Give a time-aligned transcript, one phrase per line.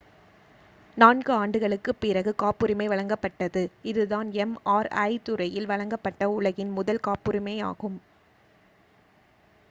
[0.97, 3.61] நான்கு ஆண்டுகளுக்குப் பிறகு காப்புரிமை வழங்கப்பட்டது
[3.81, 7.99] இதுதான் எம்.ஆர்.ஐ துறையில் வழங்கப்பட்ட உலகின் முதல் காப்புரிமையாகும்